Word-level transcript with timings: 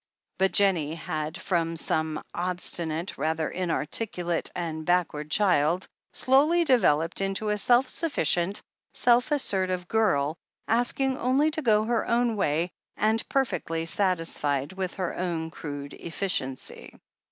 But 0.39 0.51
Jennie 0.51 0.95
had, 0.95 1.39
from 1.39 1.75
an 1.91 2.23
obstinate, 2.33 3.19
rather 3.19 3.51
inarticulate, 3.51 4.49
and 4.55 4.83
backward 4.83 5.29
child, 5.29 5.87
slowly 6.11 6.63
developed 6.63 7.21
into 7.21 7.49
a 7.49 7.57
self 7.59 7.87
sufficient, 7.87 8.63
self 8.95 9.31
assertive 9.31 9.87
girl, 9.87 10.37
asking 10.67 11.19
only 11.19 11.51
to 11.51 11.61
go 11.61 11.83
her 11.83 12.07
own 12.07 12.35
way, 12.35 12.71
and 12.97 13.23
perfectly 13.29 13.85
satisfied 13.85 14.73
with 14.73 14.95
her 14.95 15.15
own 15.15 15.51
crude 15.51 15.93
efficiency. 15.93 16.99